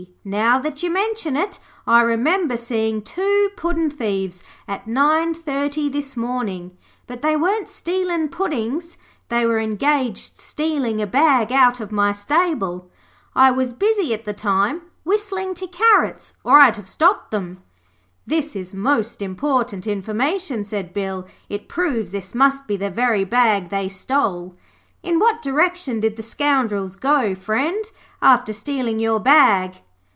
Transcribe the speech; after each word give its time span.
Now 0.25 0.57
that 0.57 0.81
you 0.81 0.89
mention 0.89 1.35
it, 1.37 1.59
I 1.85 2.01
remember 2.01 2.57
seeing 2.57 3.03
two 3.03 3.51
puddin' 3.55 3.91
thieves 3.91 4.43
at 4.67 4.87
nine 4.87 5.35
thirty 5.35 5.89
this 5.89 6.17
morning. 6.17 6.75
But 7.05 7.21
they 7.21 7.35
weren't 7.37 7.69
stealing 7.69 8.27
puddin's. 8.29 8.97
They 9.29 9.45
were 9.45 9.59
engaged 9.59 10.39
stealing 10.39 11.01
a 11.01 11.05
bag 11.05 11.51
out 11.51 11.79
of 11.79 11.91
my 11.91 12.13
stable. 12.13 12.89
I 13.35 13.51
was 13.51 13.73
busy 13.73 14.11
at 14.11 14.25
the 14.25 14.33
time 14.33 14.81
whistling 15.03 15.53
to 15.55 15.67
the 15.67 15.71
carrots, 15.73 16.35
or 16.43 16.57
I'd 16.57 16.77
have 16.77 16.89
stopped 16.89 17.29
them.' 17.29 17.61
'This 18.25 18.55
is 18.55 18.73
most 18.73 19.21
important 19.21 19.85
information,' 19.85 20.63
said 20.63 20.95
Bill. 20.95 21.27
'It 21.47 21.69
proves 21.69 22.11
this 22.11 22.33
must 22.33 22.65
be 22.67 22.75
the 22.75 22.89
very 22.89 23.23
bag 23.23 23.69
they 23.69 23.87
stole. 23.87 24.55
In 25.03 25.19
what 25.19 25.43
direction 25.43 25.99
did 25.99 26.15
the 26.15 26.23
scoundrels 26.23 26.95
go, 26.95 27.35
friend, 27.35 27.85
after 28.21 28.51
stealing 28.53 28.97
your 28.99 29.19
bag?' 29.19 29.81